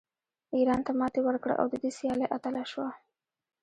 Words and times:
ایران 0.55 0.79
ته 0.85 0.91
ماتې 0.99 1.21
ورکړه 1.23 1.55
او 1.61 1.65
د 1.69 1.75
دې 1.83 1.89
سیالۍ 1.97 2.27
اتله 2.35 2.63
شوه 2.71 2.89